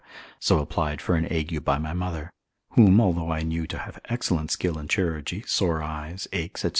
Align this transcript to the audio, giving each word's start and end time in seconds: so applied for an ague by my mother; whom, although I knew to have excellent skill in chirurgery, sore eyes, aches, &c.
so 0.39 0.57
applied 0.57 0.99
for 0.99 1.13
an 1.13 1.31
ague 1.31 1.63
by 1.63 1.77
my 1.77 1.93
mother; 1.93 2.31
whom, 2.71 2.99
although 2.99 3.31
I 3.31 3.43
knew 3.43 3.67
to 3.67 3.77
have 3.77 4.01
excellent 4.05 4.49
skill 4.49 4.79
in 4.79 4.87
chirurgery, 4.87 5.43
sore 5.45 5.83
eyes, 5.83 6.27
aches, 6.33 6.61
&c. 6.63 6.69